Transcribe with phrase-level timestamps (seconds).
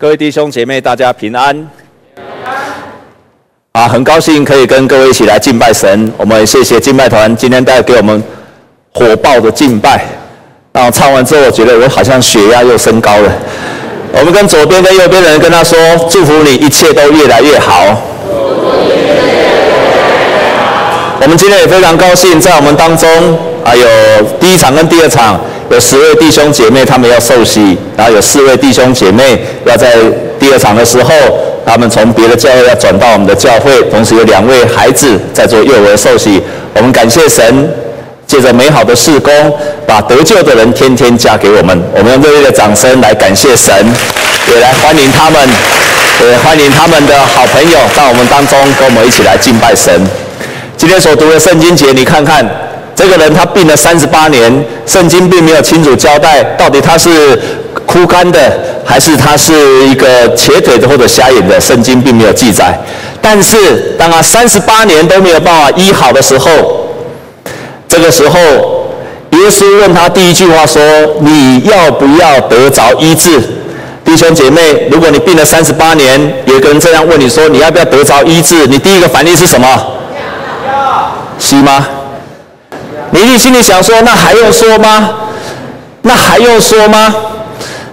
[0.00, 1.68] 各位弟兄姐妹，大家平安。
[3.72, 6.12] 啊，很高兴可以跟各位一起来敬拜神。
[6.16, 8.22] 我们谢谢敬拜团今天带给我们
[8.94, 10.04] 火爆的敬拜。
[10.72, 13.32] 然后唱完之后，我觉得我好像血压又升高了。
[14.12, 15.76] 我们跟左边跟右边的人跟他说
[16.08, 17.84] ：“祝福你，一切都越来越好。”
[21.20, 23.10] 我们今天也非常高兴，在我们当中
[23.64, 23.84] 啊，有
[24.38, 25.40] 第一场跟第二场。
[25.70, 29.96] 有十位弟兄姐妹，他们要受洗，然后有四位弟兄姐妹要在
[30.40, 31.12] 第二场的时候，
[31.66, 36.40] 他们从别的教会要转到我们的教会，同时有两位孩子在做幼儿受洗。
[36.74, 37.44] 我们感谢神，
[38.26, 39.32] 借着美好的事工，
[39.86, 41.78] 把得救的人天天加给我们。
[41.94, 43.74] 我们用热烈的掌声来感谢神，
[44.48, 45.46] 也来欢迎他们，
[46.22, 49.92] 也欢迎他们的好朋友到我们当中，跟我们一起来敬拜神。
[50.78, 52.48] 今天所读的圣经节，你看看。
[52.98, 54.52] 这个人他病了三十八年，
[54.84, 57.40] 圣经并没有清楚交代到底他是
[57.86, 62.76] 枯干的，还是他是一个瘸腿的或者瞎眼的，圣经并没有记载。
[63.22, 66.50] 但是当他三十八年都没有办法医好的时候，
[67.86, 68.40] 这个时候
[69.30, 70.82] 耶稣问他第一句话说
[71.22, 73.40] ：“你要不要得着医治？”
[74.04, 79.68] 弟兄姐妹，如果你病了三十八年，有个人这样问你说：“你要不要得着医治？”你第一个反应是什么？
[80.66, 81.12] 要。
[81.38, 81.86] 是吗？
[83.10, 85.10] 你一心里想说：“那还用说吗？
[86.02, 87.14] 那还用说吗？”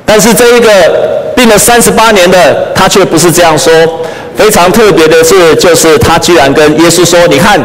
[0.05, 0.69] 但是这一个
[1.35, 3.72] 病了三十八年的他却不是这样说。
[4.35, 7.59] 非常特别的是，就是他居然跟耶稣说：“你看，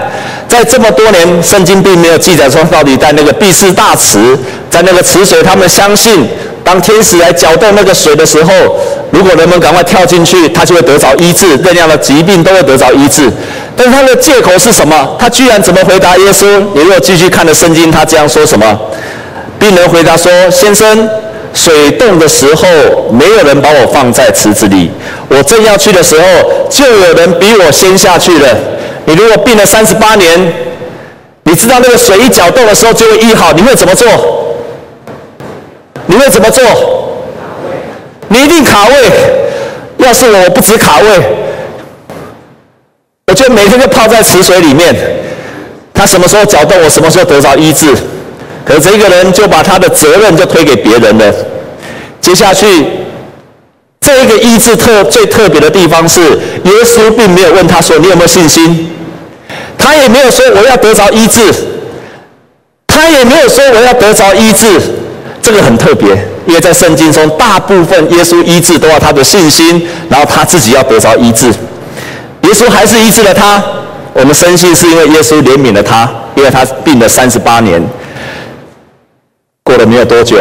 [0.48, 4.38] 在这么多年，圣经并没有记载说到底在那个毕士大池，
[4.70, 6.28] 在那个池水，他们相信。”
[6.62, 8.52] 当天使来搅动那个水的时候，
[9.11, 13.30] 如果人们赶快跳进去，他就会得着医治，任样的疾病都会得着医治。
[13.77, 15.16] 但是他的借口是什么？
[15.19, 16.47] 他居然怎么回答耶稣？
[16.75, 18.78] 你如果继续看了圣经，他这样说什么？
[19.58, 21.08] 病人回答说：“先生，
[21.53, 22.66] 水动的时候，
[23.12, 24.91] 没有人把我放在池子里。
[25.28, 26.27] 我正要去的时候，
[26.70, 28.56] 就有人比我先下去了。
[29.06, 30.53] 你如果病了三十八年，
[31.42, 34.06] 你知道那个水一搅动的时候就会医好，你会怎么做？”
[36.06, 36.65] 你会怎么做？
[38.32, 38.94] 你一定卡位。
[39.98, 41.08] 要是我，不止卡位，
[43.26, 44.96] 我就每天就泡在池水里面。
[45.92, 47.92] 他什么时候搅动，我什么时候得着医治。
[48.64, 51.34] 可是这个人就把他的责任就推给别人了。
[52.19, 52.66] 接下去，
[54.00, 58.90] 这一个医治特最特别的地方是，耶稣并没有问他说，你有没有信心，
[59.76, 61.52] 他也没有说我要得着医治，
[62.86, 64.80] 他也没有说我要得着医治。
[65.42, 66.08] 这个很特别，
[66.46, 71.48] 因为在圣经中，大部分耶稣医治都要他的信心，然后他自己要得着医治。
[71.48, 73.62] 耶稣还是医治了他，
[74.12, 77.82] 我们深信是因为耶稣怜悯了他，因为他病了三十八年。
[79.64, 80.36] 过了没有多久，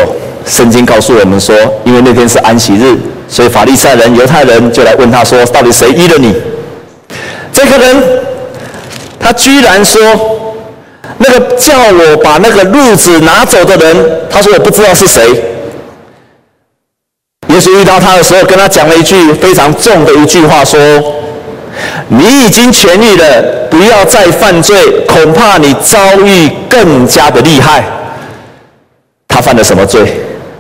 [0.46, 1.56] 圣经告诉我们说，
[1.86, 6.36] 因为那天是安息日，所以法利赛人、犹太人就来问他说：“到底谁医了你？”
[7.54, 8.04] 这个人，
[9.20, 10.46] 他居然说。
[11.22, 13.96] 那个叫我把那个褥子拿走的人，
[14.30, 15.30] 他说我不知道是谁。
[17.50, 20.80] 耶稣遇到他的时候，跟他讲了一句非常重的一句话，说
[22.08, 24.76] ：“你已经痊愈了，不要再犯罪，
[25.08, 27.84] 恐怕你遭遇更加的厉害。”
[29.28, 30.02] 他犯了什么罪？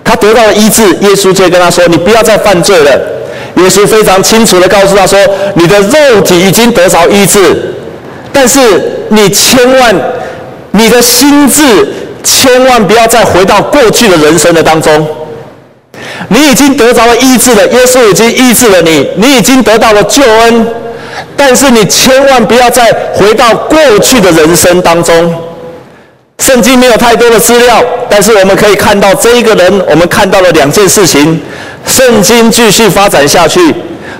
[0.03, 0.83] 他得到了医治。
[0.95, 2.91] 耶稣就跟他说：“你不要再犯罪了。”
[3.55, 5.17] 耶稣非常清楚地告诉他说
[5.55, 7.75] ：“你的肉体已经得着医治，
[8.33, 8.59] 但是
[9.07, 9.95] 你千万。”
[10.71, 11.87] 你的心智
[12.23, 15.07] 千万不要再回到过去的人生的当中。
[16.27, 20.67] 你已经得着了医治了，耶稣已经医治了你，你已经得到了救恩。
[21.35, 25.33] 但是你千万不要再回到过去的人生当中。
[26.39, 31.41] 圣经没有太多的资料，但是我们可以看到这一个人，我们看到了两件事情。
[31.85, 33.73] 圣经继续发展下去。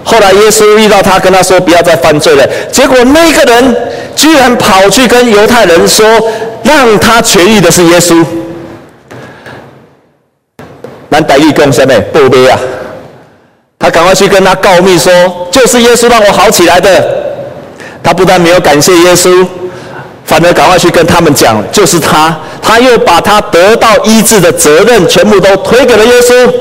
[0.03, 2.45] 后来耶稣遇到他，跟他说不要再犯罪了。
[2.71, 3.75] 结果那个人
[4.19, 6.05] 居然跑去跟犹太人说，
[6.61, 8.21] 让他痊愈的是耶稣。
[11.07, 12.59] 南大义公下面不悲啊，
[13.79, 16.89] 他赶快去跟他告密说，就是耶稣让我好起来的。
[18.03, 19.47] 他不但没有感谢耶稣，
[20.25, 22.37] 反而赶快去跟他们讲，就是他。
[22.61, 26.53] 他又把他得到医治的责任全部都推给了耶稣。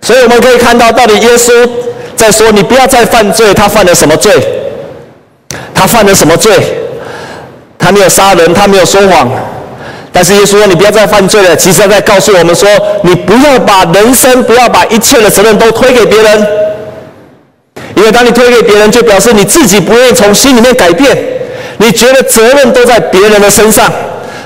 [0.00, 1.68] 所以我们可以看到，到底耶稣
[2.16, 4.55] 在说：“你不要再犯罪。”他犯了什么罪？
[5.76, 6.52] 他犯了什么罪？
[7.78, 9.30] 他没有杀人，他没有说谎。
[10.10, 12.66] 但是耶稣说：“你不要再犯罪了。”其实他在告诉我们说
[13.04, 16.46] ：“你不要把人生，不要把一切的责任都推给别人。
[17.94, 21.16] 因为当你推给别人，就表示你自己不愿意从心里面改变。
[21.76, 23.92] 你觉得责任都在别人的身上。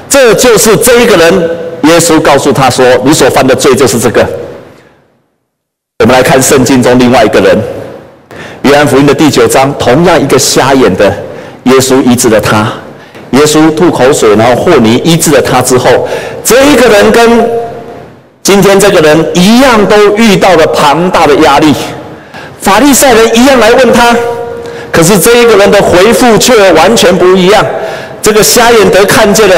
[0.08, 1.50] 这就是这一个人。
[1.84, 4.26] 耶稣告诉他说：“你所犯的罪就是这个。”
[6.02, 7.56] 我们来看圣经中另外一个人，
[8.70, 11.12] 约翰福音的第九章，同样一个瞎眼的
[11.64, 12.68] 耶稣医治了他。
[13.32, 16.08] 耶稣吐口水，然后和泥医治了他之后，
[16.44, 17.50] 这一个人跟
[18.44, 21.74] 今天这个人一样，都遇到了庞大的压力。
[22.60, 24.14] 法利赛人一样来问他，
[24.92, 27.64] 可是这一个人的回复却完全不一样。
[28.22, 29.56] 这个瞎眼得看见了，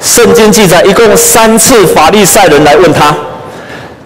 [0.00, 3.14] 圣经记载一共三次法利赛人来问他。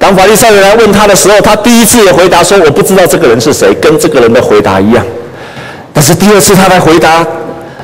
[0.03, 5.07] 当法利赛人来问他的时候，他第一次也回答说：“我不知道这个人是谁。”跟这个人的回答一样。
[5.93, 7.25] 但是第二次他来回答。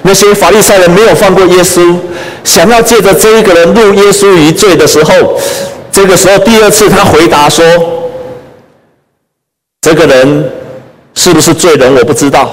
[0.02, 1.94] 那些法利赛人没有放过耶稣，
[2.42, 5.38] 想要借着这一个人入耶稣于罪的时候，
[5.92, 7.64] 这个时候第二次他回答说
[9.82, 10.50] ：“这个人
[11.14, 12.50] 是不是罪人我不知道，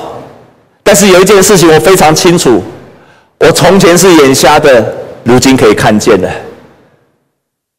[0.83, 2.63] 但是有一件事情我非常清楚，
[3.39, 6.29] 我从前是眼瞎的，如今可以看见了。”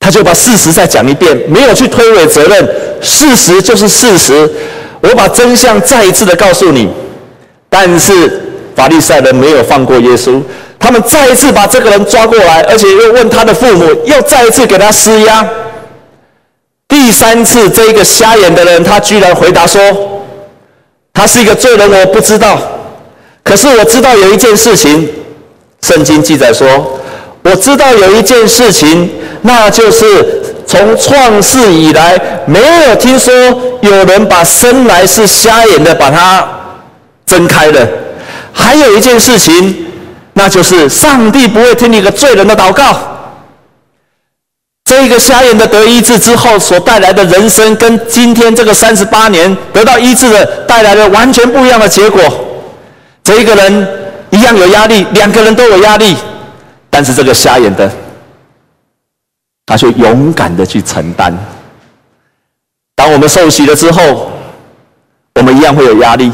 [0.07, 2.65] 他就把事实再讲一遍，没有去推诿责任，
[3.01, 4.49] 事实就是事实，
[5.01, 6.89] 我把真相再一次的告诉你，
[7.69, 8.43] 但是。
[8.77, 10.39] 法利赛人没有放过耶稣，
[10.79, 15.49] 他们再一次把这个人抓过来，而且又问他的父母，又再一次给他施压。
[16.87, 19.81] 第三次，这一个瞎眼的人，他居然回答说
[21.15, 22.61] ：“他是一个罪人，我不知道。
[23.43, 25.09] 可是我知道有一件事情，
[25.81, 27.01] 圣经记载说，
[27.49, 29.09] 我知道有一件事情，
[29.43, 33.33] 那就是从创世以来，没有听说
[33.83, 36.47] 有人把生来是瞎眼的把它
[37.25, 37.87] 睁开了。”
[38.53, 39.87] 还有一件事情，
[40.33, 42.97] 那就是上帝不会听一个罪人的祷告。
[44.85, 52.23] 这个瞎眼的得医治之后所带来的人生，跟今天这个三十八年得到医治的带来的完全不一样的结果。
[53.23, 53.89] 这一个人
[54.31, 56.17] 一样有压力，两个人都有压力，
[56.91, 57.91] 但是这个瞎眼的，
[59.67, 61.37] 他却勇敢的去承担。
[62.95, 64.31] 当我们受洗了之后，
[65.35, 66.33] 我们一样会有压力。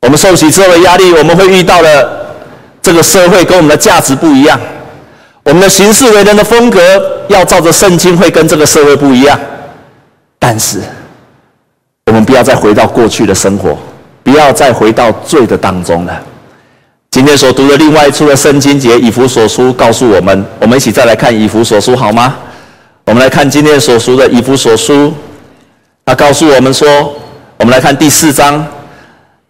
[0.00, 2.36] 我们受洗之后的压力，我们会遇到了
[2.82, 4.58] 这个社会跟我们的价值不一样，
[5.42, 9.38] 我们的行事为人的风格要照着圣经，会跟这个社会不一样。
[10.38, 10.80] 但是，
[12.06, 13.78] 我们不要再回到过去的生活，
[14.22, 16.22] 不要再回到罪的当中了。
[17.14, 22.34] 今天所读的另外一处的圣经节，以弗所书告诉我们，我们一起再来看以弗所书好吗？
[23.04, 25.14] 我们来看今天所读的以弗所书，
[26.04, 27.14] 他告诉我们说，
[27.58, 28.66] 我们来看第四章。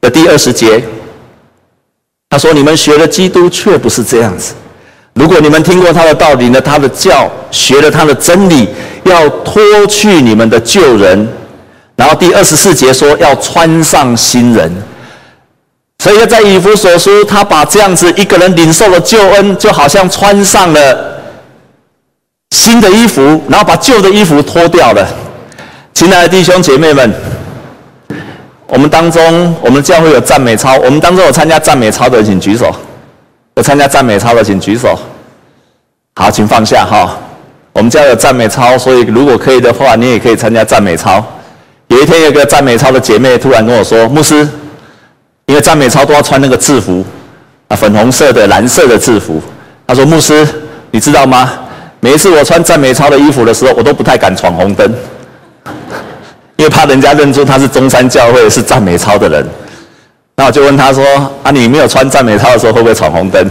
[0.02, 0.84] 的第二十节，
[2.28, 4.52] 他说：“你们学了基督，却不是这样子。
[5.14, 8.68] 如果你们听过他的道理呢，他的教，学了他的真理，
[9.04, 11.26] 要脱去你们的旧人。
[11.96, 14.70] 然后第二十四节说，要穿上新人。
[16.04, 21.22] 所以在以弗所书，他把这样子一个人领受了救恩，就好像穿上了
[22.50, 25.08] 新的衣服，然后把旧的衣服脱掉了。
[25.94, 27.10] 亲爱的弟兄姐妹们。”
[28.68, 30.76] 我们当中，我们教会有赞美操。
[30.84, 32.70] 我们当中有参加赞美操的，请举手。
[33.54, 34.98] 有参加赞美操的，请举手。
[36.16, 37.16] 好，请放下哈。
[37.72, 41.24] 我们教会有赞美操，所以如果可以的话，你也可以参加赞美操。
[41.86, 44.46] 有一天，有个赞美操的姐妹突然跟我说：“牧师，
[45.46, 47.04] 因为赞美操都要穿那个制服
[47.68, 49.42] 啊，粉红色的、蓝色的制服。”
[49.86, 50.46] 他说：“牧师，
[50.90, 51.52] 你知道吗？
[52.00, 54.90] 每一次我穿赞美操的衣服的时候，我都不太敢闯红灯。”
[56.56, 59.46] 因为怕人家认出他是中山教会是赞美操的人，
[60.36, 61.04] 那我就问他说
[61.42, 63.50] ：“啊，你没有穿赞美操的时候会不会闯红灯？”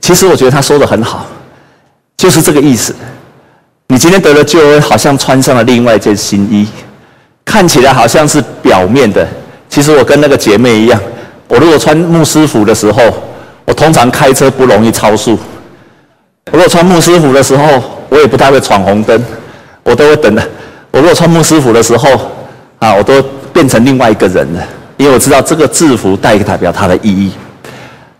[0.00, 1.26] 其实我觉得他说的很好，
[2.16, 2.94] 就是这个意思。
[3.88, 6.66] 你今天得了救恩，好像穿上了另外一件新衣，
[7.44, 9.26] 看起来好像是表面的。
[9.70, 11.00] 其实我跟那个姐妹一样，
[11.48, 13.02] 我如果穿牧师服的时候，
[13.64, 15.36] 我通常开车不容易超速；
[16.50, 19.24] 我如果穿牧师服的时候，我也不太会闯红灯，
[19.84, 20.42] 我都会等的。
[20.90, 22.10] 我如果穿牧师服的时候，
[22.80, 23.22] 啊，我都
[23.52, 24.60] 变成另外一个人了，
[24.96, 27.30] 因为我知道这个制服代表它的意义。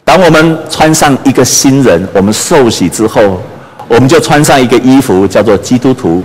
[0.04, 3.42] 当我们穿上一个新人，我们受洗之后，
[3.88, 6.23] 我们就穿上一个衣服，叫做基督徒，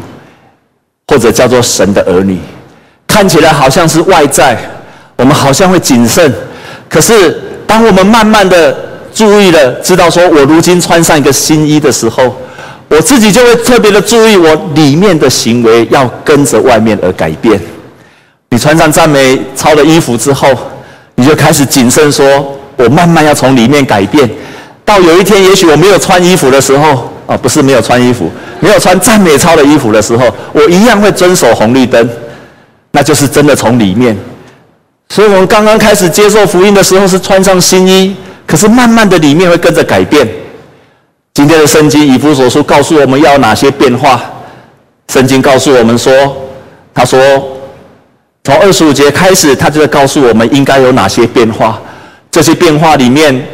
[1.08, 2.40] 或者叫做神的儿女。
[3.08, 4.58] 看起来好像是外在，
[5.16, 6.34] 我们好像会谨慎，
[6.90, 8.76] 可是当我们慢慢的
[9.14, 12.36] 注意了，知道说我如今穿上一个新衣的时候。
[12.88, 17.60] 我自己就会特别的注意，我里面的行为要跟着外面而改变。
[18.50, 20.48] 你穿上赞美操的衣服之后，
[21.16, 24.30] 你就开始谨慎说，我慢慢要从里面改变。
[24.86, 28.30] 到有一天，也许我没有穿衣服的时候，啊，不是没有穿衣服，
[28.60, 32.08] 没有穿赞美操的衣服的时候，我一样会遵守红绿灯。
[32.92, 34.16] 那就是真的从里面。
[35.10, 40.28] 所以我们刚刚开始接受福音的时候是穿上新衣，可是慢慢的里面会跟着改变。
[41.34, 44.22] 今天的圣经以弗所书告诉我们要哪些变化？
[45.10, 46.12] 圣经告诉我们说，
[46.94, 47.20] 他说，
[48.44, 51.80] 从二十五节开始，他就在告诉我们应该有哪些变化。
[52.32, 53.46] 这些变化里面，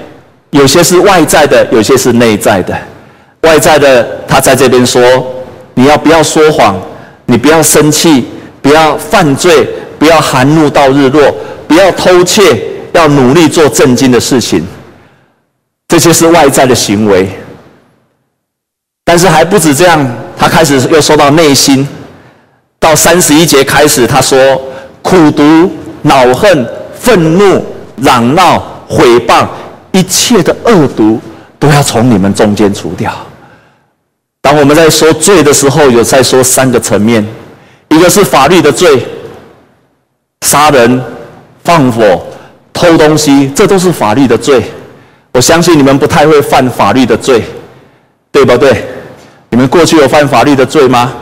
[0.52, 2.76] 有些是外在的，有些是内在的。
[3.42, 5.02] 外在的，他在这边说，
[5.74, 6.80] 你要不要说谎？
[7.26, 8.26] 你不要生气，
[8.62, 9.68] 不要犯罪，
[10.02, 11.32] 不要含怒到日落，
[11.68, 12.60] 不要偷窃，
[12.92, 14.66] 要努力做正经的事情。
[15.88, 17.30] 这些是外在的行为。
[19.06, 20.04] 但是还不止这样，
[20.36, 21.88] 他开始又说到内心。
[22.80, 24.40] 到三十一节开始，他说：
[25.04, 26.68] 苦毒、恼恨、
[27.00, 27.64] 愤怒、
[27.98, 29.48] 嚷闹、毁谤，
[29.92, 31.22] 一切的恶毒
[31.60, 33.14] 都要从你们中间除掉。
[34.42, 37.24] 当我们在说罪的时候，有在说三个层面：
[37.90, 39.06] 一个是法律的罪，
[40.42, 41.02] 杀人、
[41.64, 42.22] 放火、
[42.74, 44.64] 偷东西，这都是法律的罪。
[45.34, 47.44] 我相信你们不太会犯法律的罪，
[48.32, 48.84] 对不对？
[49.50, 51.14] 你们过去有犯法律的罪吗？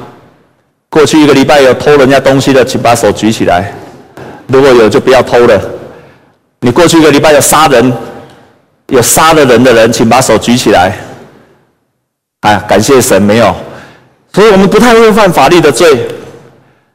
[0.89, 3.71] 过去一个礼拜有偷人家东西的，请把手举起来。
[4.47, 5.61] 如果有，就不要偷了。
[6.61, 7.93] 你过去一个礼拜有杀人、
[8.87, 10.97] 有杀了人的人，请把手举起来。
[12.41, 13.55] 哎，感谢神，没有。
[14.33, 16.07] 所以我们不太会犯法律的罪。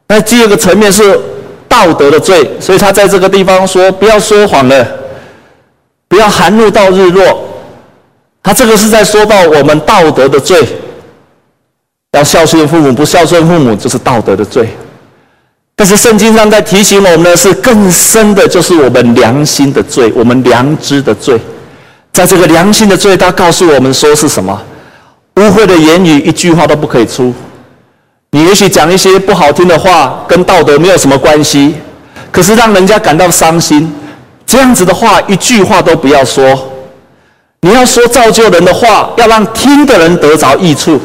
[0.07, 1.17] 那第二个层面是
[1.75, 4.87] 道德的罪，所以他在这个地方说不要说谎了，
[6.07, 7.43] 不要含怒到日落。
[8.41, 10.65] 他这个是在说到我们道德的罪。
[12.13, 14.69] 要孝顺父母，不孝顺父母就是道德的罪。
[15.75, 21.37] 但是圣经上在提醒我们的是更深的，就是我们良心的罪，我们良知的罪。
[22.13, 24.57] 在这个良心的罪，他告诉我们说是什么？
[25.35, 27.33] 污秽的言语一句话都不可以出。
[28.35, 31.73] 你也许讲一些不好听的话，跟道德没有什么关系，
[32.33, 33.89] 可是让人家感到伤心，
[34.45, 36.69] 这样子的话一句话都不要说。
[37.61, 40.99] 你要说造就人的话，要让听的人得着益处。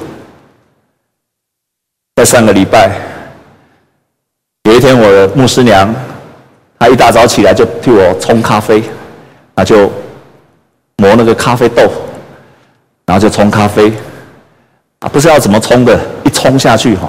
[2.17, 2.91] 在上个礼拜，
[4.65, 5.95] 有一天，我的牧师娘，
[6.81, 8.83] 她一大早起来就替我冲咖啡，
[9.55, 9.89] 那就
[10.97, 11.83] 磨那个咖啡豆，
[13.07, 13.93] 然后就冲咖啡，
[14.99, 17.09] 啊，不知道怎么冲的，一冲下去哈，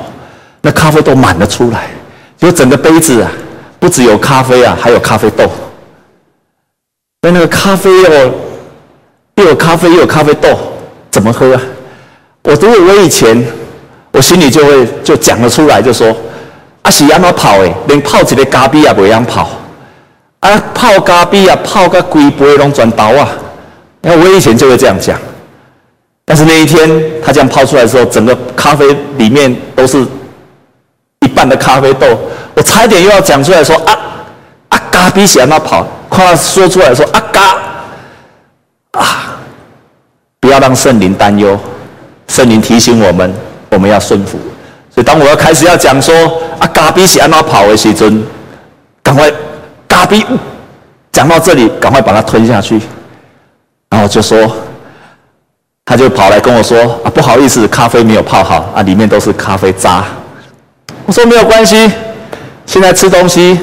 [0.61, 1.89] 那咖啡豆满了出来，
[2.37, 3.31] 就整个杯子啊，
[3.79, 5.49] 不只有咖啡啊，还有咖啡豆，
[7.21, 8.33] 那那个咖啡又
[9.35, 10.57] 又有咖啡又有咖啡豆，
[11.09, 11.61] 怎么喝啊？
[12.43, 13.43] 我都我以前。
[14.13, 16.13] 我心里就会就讲了出来，就说
[16.83, 17.73] ：“啊，是安怎泡诶？
[17.87, 19.49] 连泡一个咖啡也不一样泡，
[20.41, 23.29] 啊，泡咖啡啊，泡个规杯拢转倒啊！”
[24.03, 25.17] 然后我以前就会这样讲，
[26.25, 30.05] 但是那一天他这样泡出来的时候，整个咖啡里面都是
[31.33, 32.07] 半的咖啡豆，
[32.53, 33.97] 我差一点又要讲出来说：“啊
[34.69, 39.39] 啊，咖啡是安怎泡？”快说出来说：“啊咖啊！”
[40.39, 41.59] 不要让圣灵担忧，
[42.27, 43.33] 圣灵提醒我们。
[43.73, 44.37] 我们要顺服，
[44.93, 46.13] 所以当我要开始要讲说
[46.59, 48.21] 啊，咖啡是安怎跑的时尊，
[49.01, 49.31] 赶快
[49.87, 50.21] 咖啡
[51.09, 52.81] 讲到这里，赶快把它吞下去，
[53.89, 54.53] 然后就说，
[55.85, 60.03] 他就跑来跟我说啊，不好意思，咖啡没有泡好啊，里面都是咖啡渣。
[61.05, 61.91] 我说没有关系，
[62.65, 63.59] 现在吃东西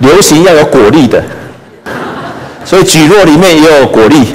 [0.00, 1.22] 流行要有果粒的，
[2.64, 4.34] 所以蒟蒻里面也有果粒，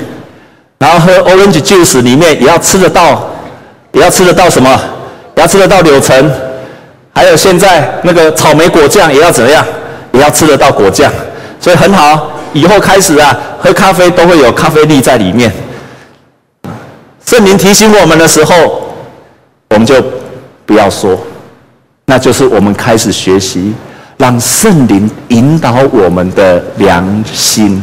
[0.77, 3.27] 然后喝 orange juice 里面也要吃得到。
[3.93, 4.69] 也要吃得到什么？
[5.35, 6.31] 也要吃得到柳橙，
[7.13, 9.65] 还有现在那个草莓果酱也要怎么样？
[10.13, 11.11] 也要吃得到果酱，
[11.59, 12.31] 所以很好。
[12.53, 15.51] 以后开始啊，喝咖啡都会有咖啡粒在里面。
[17.25, 18.81] 圣灵提醒我们的时候，
[19.71, 20.01] 我们就
[20.65, 21.19] 不要说，
[22.11, 23.73] 那就是我们开始学习，
[24.17, 27.81] 让圣灵引导我们的良心，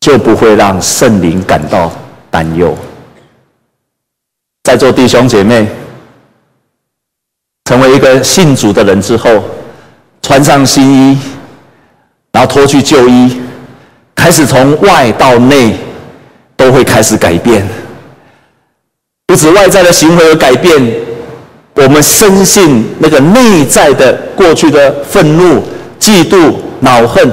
[0.00, 1.90] 就不会让圣灵感到
[2.30, 2.76] 担忧。
[4.64, 5.66] 在座弟兄姐妹，
[7.64, 9.42] 成为一个信主的人之后，
[10.20, 11.18] 穿上新衣，
[12.30, 13.40] 然后脱去旧衣，
[14.14, 15.78] 开始从外到内
[16.58, 17.66] 都会开始改变。
[19.26, 20.78] 不止外在的行为而改变，
[21.74, 25.62] 我们深信那个内在的过去的愤怒、
[25.98, 27.30] 嫉妒、恼恨，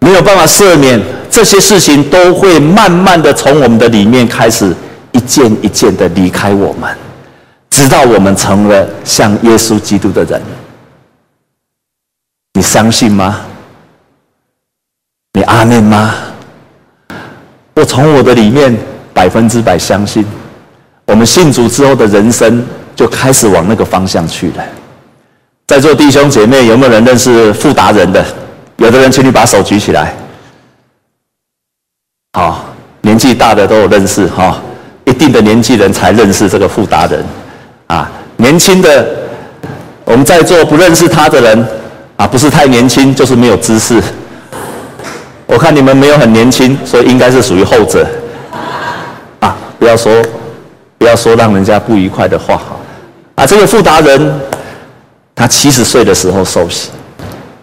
[0.00, 4.74] 没有办法赦免，这些事情都会慢慢的从我们的里面开始。
[5.14, 6.90] 一件一件的离开我们，
[7.68, 10.40] 直到我们成了像耶稣基督的人。
[12.54, 13.42] 你相信吗？
[15.34, 16.14] 你阿们吗？
[17.74, 18.74] 我从我的里面
[19.12, 20.24] 百分之百相信，
[21.04, 24.64] 我们信主之后的人生就开始往那个方向去了。
[25.66, 28.24] 在座弟兄姐妹，有没有人认识富达人的？
[28.76, 30.14] 有的人，请你把手举起来。
[32.32, 32.64] 好，
[33.00, 34.60] 年纪大的都有认识哈。
[35.04, 37.24] 一定的年纪人才认识这个富达人，
[37.88, 39.04] 啊，年轻的
[40.04, 41.66] 我们在座不认识他的人
[42.16, 44.00] 啊，不是太年轻，就是没有知识。
[45.46, 48.06] 我看你们没有很年轻，所以应该是属于后者。
[49.40, 50.22] 啊，不要说，
[50.98, 52.62] 不要说让人家不愉快的话。
[53.42, 54.40] 啊，这个傅达人，
[55.34, 56.90] 他七十岁的时候受洗，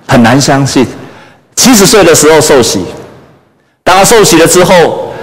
[0.06, 0.86] 很难相信，
[1.56, 2.84] 七十岁的时候受洗。
[3.82, 5.14] 当他受洗了之后，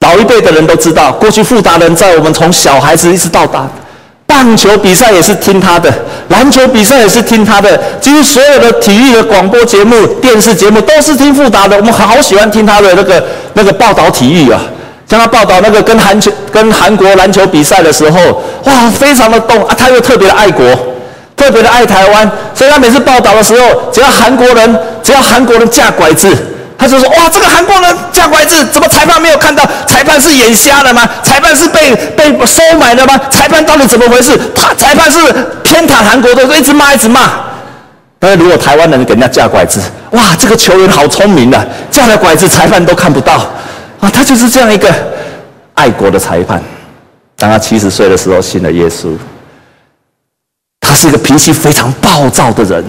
[0.00, 3.66] 老一辈的人都知道，过去傅达人在我们从小孩子一直到大。
[4.26, 5.90] 棒球比赛也是听他的，
[6.28, 11.74] 篮球比赛也是听他的，几乎所有的体育的广播节目、电视节目都是听傅达的。
[11.74, 14.60] 我们好喜欢听他的那个那个报道体育啊，
[15.08, 18.18] 像他报道那个跟韩球、跟韩国篮球比赛的时候，
[18.64, 19.74] 哇，非常的动啊！
[19.78, 20.64] 他又特别的爱国，
[21.36, 26.36] 特别的爱台湾，所以他每次报道的时候，只要韩国人，只要韩国人架拐子。
[26.78, 29.66] 他就说：“哇，这个韩国人架拐子，怎么裁判没有看到？
[29.86, 31.08] 裁判是眼瞎了吗？
[31.22, 33.18] 裁判是被被收买了吗？
[33.30, 34.38] 裁判到底怎么回事？
[34.54, 35.18] 他裁判是
[35.62, 37.30] 偏袒韩国的，一直骂一直骂。
[38.18, 43.46] 但是如果台湾人给人家架拐子，哇，这个球员好聪明的，架了拐子，裁判都看不到
[44.10, 44.92] 他就是这样一个
[45.74, 46.62] 爱国的裁判。
[47.36, 49.16] 当他七十岁的时候信了耶稣，
[50.80, 52.84] 他是一个脾气非常暴躁的人。”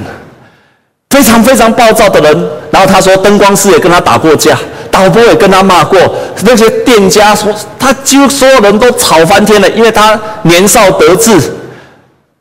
[1.10, 4.60] 非常非常暴躁的人，然后他说，灯光师也跟他打过架，
[4.92, 5.98] 导播也跟他骂过，
[6.44, 11.40] 那些店家说他几乎所有人都吵翻天了，因为他年少得志，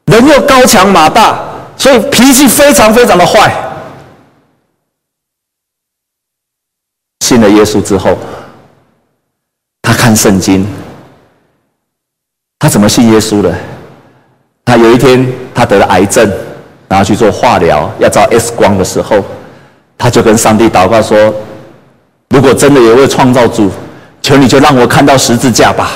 [0.07, 1.39] 人又高强马大，
[1.79, 3.55] 所以脾气非常非常的坏。
[7.21, 8.19] 信了耶稣之后，
[9.87, 10.67] 他看圣经，
[12.59, 13.55] 他怎么信耶稣的？
[14.65, 15.25] 他有一天
[15.55, 16.29] 他得了癌症。
[16.89, 19.17] 然后去做化疗，要照 X 光的时候，
[19.99, 21.35] 他就跟上帝祷告说
[22.31, 23.69] ：“如果真的有位创造主，
[24.23, 25.91] 求你就让我看到十字架吧。”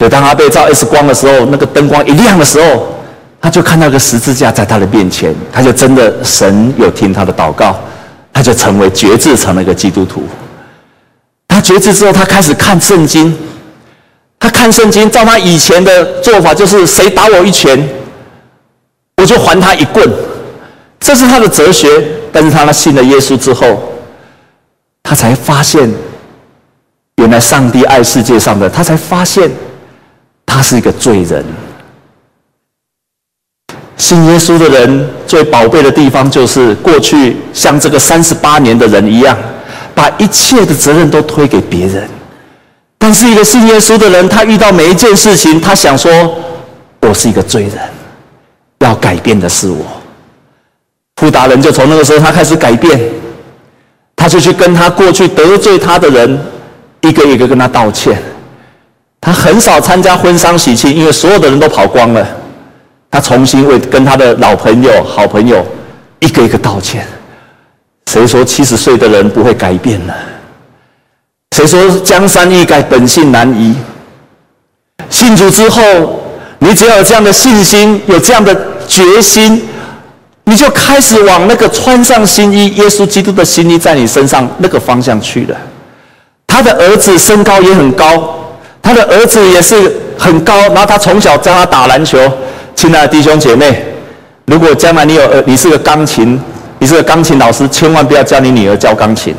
[0.00, 2.88] 所以当他被照 X 光的时候，那个灯光一亮的时候，
[3.40, 7.78] 他就看到个十字架在他的面前，他就真的神有听他的祷告，
[8.32, 10.24] 他就成为决志成了一个基督徒。
[11.66, 13.36] 他决志之后，他开始看圣经，
[14.38, 17.76] 他看圣经，照他以前的做法，就是谁打我一拳。
[19.16, 20.08] 我就还他一棍，
[21.00, 21.88] 这是他的哲学。
[22.30, 23.82] 但是他信了耶稣之后，
[25.02, 25.92] 他才发现，
[27.16, 29.50] 原来上帝爱世界上的，他才发现
[30.44, 31.44] 他是一个罪人。
[33.96, 39.36] 信耶稣的人最宝贝的地方，就是过去像这个三十八年的人一样，
[39.96, 42.06] 把一切的责任都推给别人。
[42.98, 46.12] 但是一个信耶稣的人，他遇到每一件事情，他想说
[47.00, 47.72] ：“我是一个罪人。”
[48.80, 49.84] 要改变的是我，
[51.16, 53.00] 傅达人就从那个时候他开始改变，
[54.14, 56.38] 他就去跟他过去得罪他的人
[57.00, 58.20] 一个一个跟他道歉，
[59.18, 62.26] 他很少参加婚丧喜庆，因为所有的人都跑光了，
[63.10, 65.64] 他重新为跟他的老朋友、好朋友
[66.20, 67.06] 一个一个道歉。
[68.16, 70.14] 谁说七十岁的人不会改变呢？
[71.54, 73.74] 谁说江山易改，本性难移？
[75.10, 76.22] 信主之后。
[76.58, 78.56] 你只要有这样的信心，有这样的
[78.88, 79.62] 决心，
[80.44, 85.56] 你就开始往那个穿上新衣，耶稣基督的新衣在你身上那个方向去了。
[86.46, 92.18] 他的儿子身高也很高，他的儿子也是很高，然后他从小教他打篮球。
[92.74, 93.84] 亲爱的弟兄姐妹，
[94.46, 96.40] 如果将来你有，你是个钢琴，
[96.78, 99.34] 你是个钢琴老师，千万不要教你女儿教钢琴。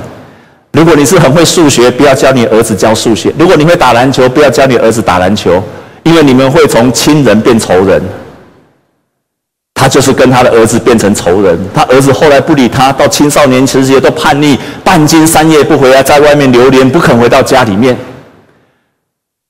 [0.73, 3.33] 如果你是很会数学，不要教你儿子教数学。
[3.37, 5.61] 如果你会打篮球，不要教你儿子打篮球。
[6.03, 8.01] 因为你们会从亲人变仇人，
[9.73, 11.59] 他就是跟他的儿子变成仇人。
[11.73, 17.97] 他儿子后来不理他，到青少年时期都叛逆，半更三夜不回来，在外面流连，不肯回到家里面。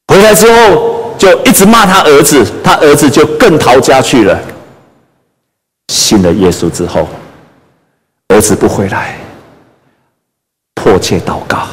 [0.07, 4.39] 回来之后就一直骂他儿子，他儿子就更逃家去了。
[5.93, 7.07] 信了耶稣之后，
[8.29, 9.15] 儿子不回来，
[10.75, 11.67] 迫切祷告，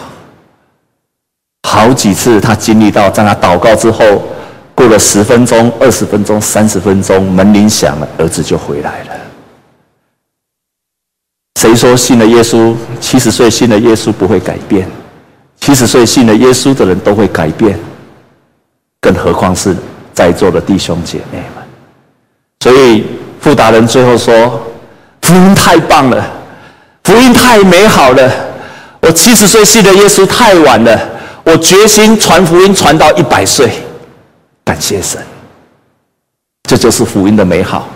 [1.62, 4.22] 好几次他经历到，在他祷告之后。
[4.76, 9.10] 过了十分钟、二十分钟、三十分钟，门铃响了，儿子就回来了。
[11.60, 14.90] 谁说信了耶稣，七十岁信了耶稣不会改变？
[15.60, 17.78] 七十岁信了耶稣的人都会改变，
[19.00, 19.76] 更何况是
[20.12, 21.64] 在座的弟兄姐妹们。
[22.58, 23.06] 所以
[23.38, 24.60] 傅达人最后说
[25.22, 26.28] ：“福音太棒了，
[27.04, 28.30] 福音太美好了。
[29.00, 30.98] 我七十岁信的耶稣太晚了，
[31.44, 33.70] 我决心传福音传到一百岁。”
[34.64, 35.20] 感谢神，
[36.68, 37.88] 这就是福音的美好。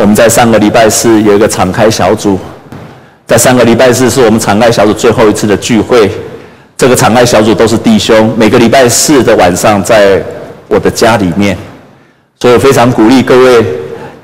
[0.00, 2.36] 我们在上个礼拜四有一个敞开小组，
[3.24, 6.10] 在上个礼拜四是我们敞开小组最后一次的聚会。
[6.76, 10.20] 这个敞开小组都是弟兄，每个礼拜四的晚上在
[10.66, 11.56] 我的家里面。
[12.40, 13.64] 所以我非常鼓励各位，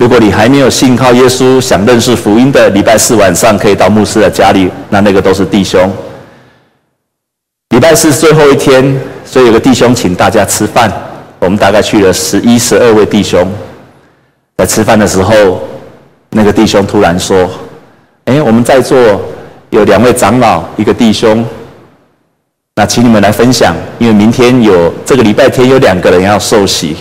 [0.01, 5.93] 如果你还没有信靠耶稣，想认识福音的，礼拜四晚上可以到牧师的家里，那那个都是弟兄。
[7.69, 10.91] 礼拜四最后一天，所以有个弟兄请大家吃饭，
[11.37, 13.47] 我们大概去了十一、十二位弟兄，
[14.57, 15.61] 在吃饭的时候，
[16.31, 17.47] 那个弟兄突然说
[18.25, 18.97] ：“哎，我们在座
[19.69, 21.45] 有两位长老，一个弟兄，
[22.75, 26.95] 那请你们来分享，因为明天有这个礼拜天有两个人要受洗。”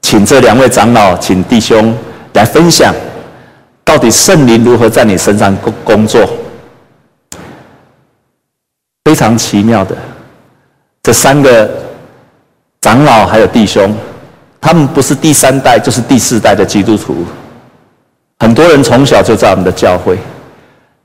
[0.00, 1.94] 请这两位长老，请弟兄
[2.34, 2.94] 来分享，
[3.84, 6.28] 到底圣灵如何在你身上工工作？
[9.04, 9.96] 非常奇妙的，
[11.02, 11.70] 这三个
[12.80, 13.94] 长老还有弟兄，
[14.60, 17.24] 他们不是第三代就是第四代的基督徒。
[18.38, 20.18] 很多人从小就在我们的教会，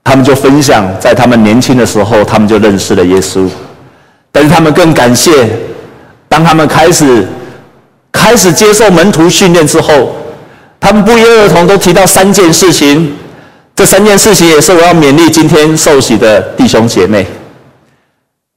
[0.03, 3.47] 他们就分享，在他们年轻的时候，他们就认识了耶稣。
[4.31, 5.49] 但是他们更感谢，
[6.27, 7.27] 当他们开始。
[8.11, 10.15] 开始接受门徒训练之后，
[10.79, 13.15] 他们不约而同都提到三件事情。
[13.75, 17.25] 这三件事情也是我要勉励今天受洗的弟兄姐妹。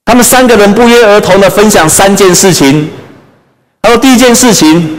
[0.04, 2.90] 他们三个人不约而同的分享三件事情。
[3.80, 4.98] 他说：“第一件事情，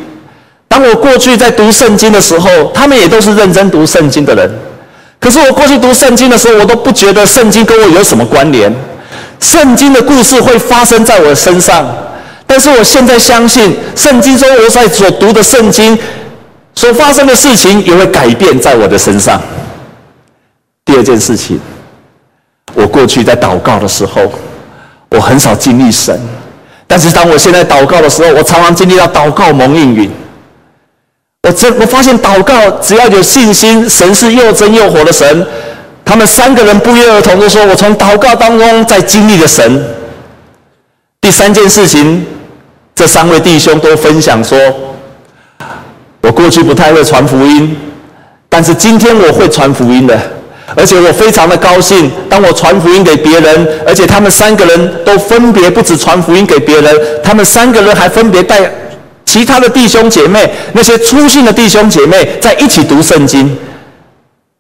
[0.68, 4.50] 当我过去在读圣经的时候，他们也都是认真读圣经的人。
[5.20, 8.74] 可是我过去读圣经的时候，我都不觉得圣经跟我有什么关联。
[9.40, 11.86] 圣经的故事会发生在我身上。”
[12.48, 15.98] 但是我现在相信，圣经中我在所读的圣经
[16.76, 19.42] 所发生的事情，也会改变在我的身上。
[20.86, 21.60] 第二件事情，
[22.74, 24.32] 我过去在祷告的时候，
[25.10, 26.20] 我很少经历神，
[26.88, 30.12] 但是当我现在祷告的时候，我常常经历到祷告蒙应允。
[31.44, 35.48] 我这我发现祷告只要有信心，神是又真又活的神。
[36.06, 39.84] 他们三个人不约而同地说：“我从祷告当中在经历了神。”
[41.22, 42.26] 第三件事情。
[42.96, 44.56] 这三位弟兄都分享说
[46.34, 47.74] ：“过去不太会传福音，
[48.50, 50.20] 但是今天我会传福音的，
[50.76, 52.12] 而且我非常的高兴。
[52.30, 56.94] 当我传福音给别人，而且他们三个人都分别不止传福音给别人，
[57.24, 58.70] 他们三个人还分别带
[59.26, 63.56] 其他的弟兄姐妹，那些粗信的弟兄姐妹在一起读圣经。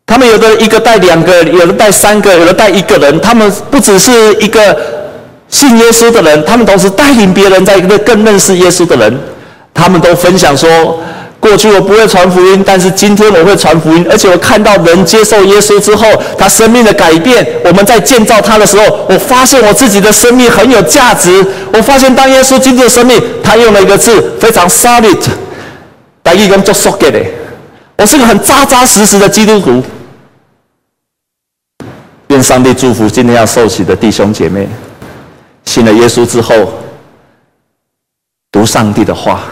[0.05, 3.19] 他们有的一个带两个，有的带三个，有的带一个人。
[3.19, 4.77] 他们不只是一个。”
[5.49, 9.19] 信耶稣的人，他们都是带领别人在一个更认识耶稣的人。
[9.71, 10.99] 他们都分享说：
[11.43, 17.45] 过去我不会传福音，但是今天我会传福音，而且我看到人接受耶稣之后，他生命的改变。
[17.65, 21.45] 我们在建造他的时候，我发现我自己的生命很有价值。
[21.73, 25.19] 我发现当耶稣今天的生命，他用了一个字非常 solid，
[26.21, 27.19] 大义工作说给的。
[27.97, 29.83] 我是个很扎扎实实的基督徒。
[32.27, 34.65] 愿上帝祝福今天要受洗的弟兄姐妹。
[35.65, 36.73] 信了耶稣之后，
[38.49, 39.43] 读上帝的话，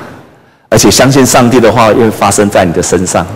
[0.72, 3.28] 而且相信上帝的话又会发生在你的身上。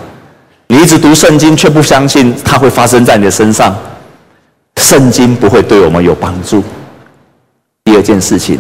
[0.68, 3.76] 你一直读圣经，却不相信它会发生在你的身上，
[4.78, 6.64] 圣经不会对我们有帮助。
[7.84, 8.58] 第二件事情，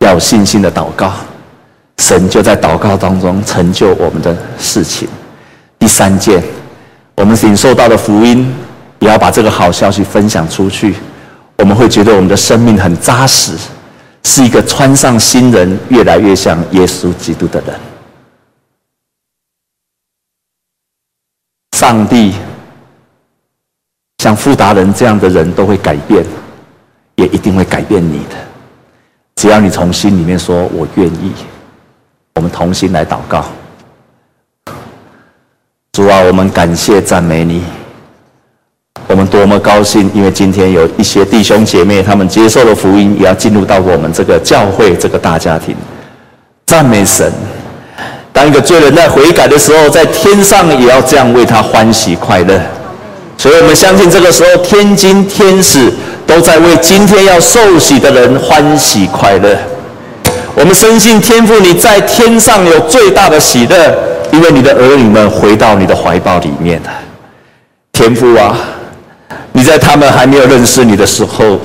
[0.00, 1.10] 要有信心的祷告，
[1.96, 5.08] 神就在祷告当中成就我们的事情。
[5.78, 6.42] 第三件，
[7.14, 8.54] 我们领受到的福音，
[8.98, 10.94] 也要把这个好消息分享出去。
[11.56, 13.52] 我们会觉得我们的生命很扎实，
[14.22, 17.74] 是一个穿上新人、越来越像耶稣基督的人。
[21.86, 22.34] 上帝
[24.18, 26.24] 像富达人这样的人都会改变，
[27.14, 28.34] 也一定会改变你的。
[29.36, 31.32] 只要你从心里面说“我愿意”，
[32.34, 33.44] 我们同心来祷告。
[35.92, 37.62] 主啊，我们感谢赞美你。
[39.06, 45.76] 我们多么高兴，因为今天有一些弟兄姐妹，他们接受了福音，也要进入到我们这个教会这个大家庭。
[46.66, 47.32] 赞美神！
[48.36, 52.60] 当一个罪人在悔改的时候，在天上也要这样为他欢喜快乐。
[53.38, 55.90] 所以我们相信，这个时候天经天使
[56.26, 59.56] 都在为今天要受洗的人欢喜快乐。
[60.54, 63.98] 我们深信天父你在天上有最大的喜乐，
[64.30, 66.90] 因为你的儿女们回到你的怀抱里面了。
[67.92, 68.54] 天父啊！
[69.52, 71.58] 你在他们还没有认识你的时候，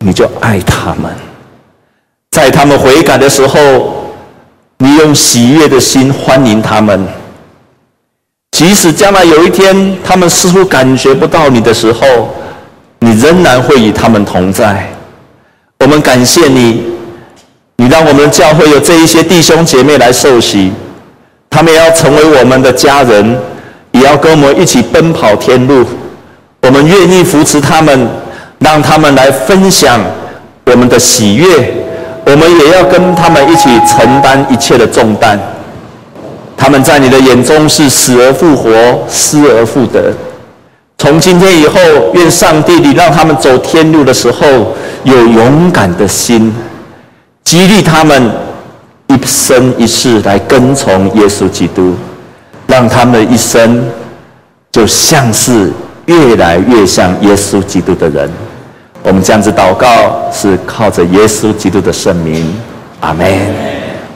[0.00, 1.12] 你就爱他们；
[2.32, 3.95] 在他们悔改的时候，
[4.78, 7.06] 你用喜悦的心欢迎他们。
[8.52, 12.34] 即使将来有一天他们似乎感觉不到你的时候，
[13.00, 14.88] 你仍然会与他们同在。
[15.80, 16.82] 我们感谢你，
[17.76, 20.72] 你让我们教会有这一些弟兄姐妹来受洗，
[21.50, 23.38] 他们也要成为我们的家人，
[23.92, 25.84] 也要跟我们一起奔跑天路。
[26.62, 28.08] 我们愿意扶持他们，
[28.58, 30.00] 让他们来分享
[30.64, 31.85] 我们的喜悦。
[32.26, 35.40] 我们也要跟他们一起承担一切的重担。
[36.56, 38.70] 他们在你的眼中是死而复活、
[39.08, 40.12] 失而复得。
[40.98, 41.78] 从今天以后，
[42.14, 44.44] 愿上帝你让他们走天路的时候
[45.04, 46.52] 有勇敢的心，
[47.44, 48.30] 激励他们
[49.06, 51.94] 一生一世来跟从耶稣基督，
[52.66, 53.88] 让他们的一生
[54.72, 55.70] 就像是
[56.06, 58.28] 越来越像耶稣基督的人。
[59.06, 62.52] 我们这样子祷告，是靠着耶稣基督的圣名，
[62.98, 63.24] 阿门。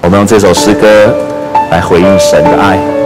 [0.02, 1.14] 我们用这首诗歌
[1.70, 2.99] 来回应神的爱。